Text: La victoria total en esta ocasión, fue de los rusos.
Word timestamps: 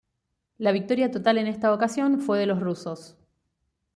La 0.57 0.71
victoria 0.71 1.11
total 1.11 1.37
en 1.37 1.45
esta 1.45 1.71
ocasión, 1.71 2.19
fue 2.21 2.39
de 2.39 2.47
los 2.47 2.59
rusos. 2.59 3.19